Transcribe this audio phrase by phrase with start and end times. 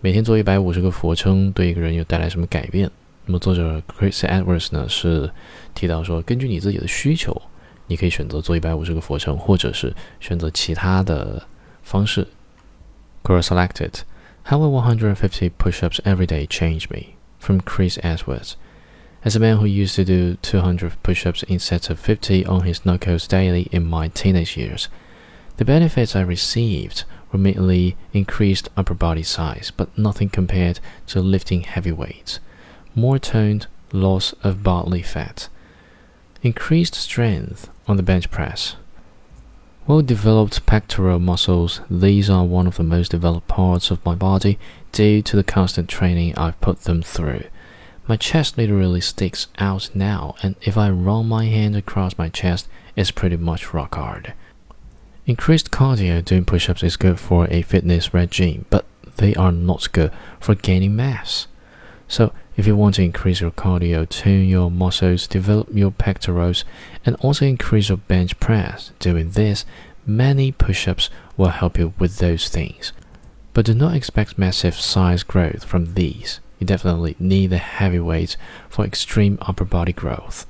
[0.00, 2.90] 每天做一百五十个俯卧撑对一个人有带来什么改变？
[3.24, 5.30] 那么作者 Chris Edwards 呢是
[5.74, 7.42] 提到说，根据你自己的需求，
[7.88, 11.46] 你可以选择做一百五十个俯卧撑，或者是选择其他的
[11.82, 12.26] 方式。
[13.24, 14.02] Quora selected
[14.44, 17.16] How will 150 push-ups every day change me?
[17.40, 18.54] From Chris Edwards.
[19.24, 23.26] As a man who used to do 200 push-ups instead of 50 on his knuckles
[23.26, 24.88] daily in my teenage years,
[25.61, 31.61] the benefits I received were merely increased upper body size, but nothing compared to lifting
[31.61, 32.39] heavy weights.
[32.95, 35.49] More toned, loss of bodily fat,
[36.41, 38.75] increased strength on the bench press.
[39.85, 44.57] Well developed pectoral muscles, these are one of the most developed parts of my body
[44.91, 47.43] due to the constant training I've put them through.
[48.07, 52.67] My chest literally sticks out now, and if I run my hand across my chest,
[52.95, 54.33] it's pretty much rock hard.
[55.27, 58.85] Increased cardio doing push ups is good for a fitness regime, but
[59.17, 61.47] they are not good for gaining mass.
[62.07, 66.65] So, if you want to increase your cardio, tune your muscles, develop your pectorals,
[67.05, 69.63] and also increase your bench press, doing this,
[70.07, 72.91] many push ups will help you with those things.
[73.53, 76.39] But do not expect massive size growth from these.
[76.59, 78.37] You definitely need the heavy weights
[78.69, 80.47] for extreme upper body growth.